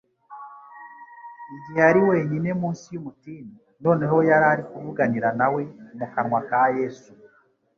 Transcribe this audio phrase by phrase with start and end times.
[1.55, 3.53] igihe yari wenyine munsi y'umutini,
[3.85, 5.61] noneho yari ari kuvuganira nawe
[5.97, 7.11] mu kanwa ka Yesu.